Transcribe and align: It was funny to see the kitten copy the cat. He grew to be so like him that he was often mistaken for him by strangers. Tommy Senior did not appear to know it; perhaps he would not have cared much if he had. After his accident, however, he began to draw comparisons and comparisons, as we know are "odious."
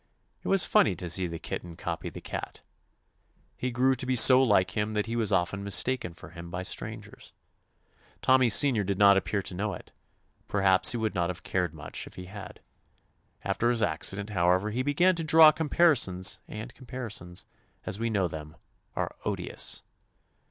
It 0.41 0.47
was 0.47 0.65
funny 0.65 0.95
to 0.95 1.07
see 1.07 1.27
the 1.27 1.37
kitten 1.37 1.75
copy 1.75 2.09
the 2.09 2.21
cat. 2.21 2.61
He 3.55 3.69
grew 3.69 3.93
to 3.93 4.05
be 4.07 4.15
so 4.15 4.41
like 4.41 4.71
him 4.71 4.95
that 4.95 5.05
he 5.05 5.15
was 5.15 5.31
often 5.31 5.63
mistaken 5.63 6.15
for 6.15 6.29
him 6.29 6.49
by 6.49 6.63
strangers. 6.63 7.33
Tommy 8.23 8.49
Senior 8.49 8.83
did 8.83 8.97
not 8.97 9.15
appear 9.15 9.43
to 9.43 9.53
know 9.53 9.73
it; 9.73 9.91
perhaps 10.47 10.93
he 10.93 10.97
would 10.97 11.13
not 11.13 11.29
have 11.29 11.43
cared 11.43 11.75
much 11.75 12.07
if 12.07 12.15
he 12.15 12.25
had. 12.25 12.61
After 13.43 13.69
his 13.69 13.83
accident, 13.83 14.31
however, 14.31 14.71
he 14.71 14.81
began 14.81 15.13
to 15.17 15.23
draw 15.23 15.51
comparisons 15.51 16.39
and 16.47 16.73
comparisons, 16.73 17.45
as 17.85 17.99
we 17.99 18.09
know 18.09 18.27
are 18.95 19.15
"odious." 19.23 19.83